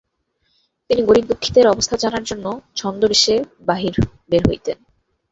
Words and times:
তিনি 0.89 1.01
গরিব 1.03 1.25
দুঃখীদের 1.27 1.65
অবস্থা 1.67 1.95
জানার 1.97 2.23
জন্য 2.23 2.45
ছন্দবেশে 2.75 3.35
বাহিরে 3.67 4.01
বের 4.29 4.43
হতেন। 4.47 4.77